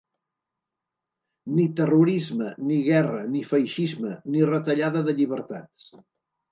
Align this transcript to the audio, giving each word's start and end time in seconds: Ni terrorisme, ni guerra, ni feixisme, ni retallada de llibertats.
Ni 1.59 1.67
terrorisme, 1.81 2.47
ni 2.71 2.81
guerra, 2.89 3.23
ni 3.37 3.45
feixisme, 3.53 4.19
ni 4.33 4.45
retallada 4.55 5.07
de 5.11 5.21
llibertats. 5.23 5.97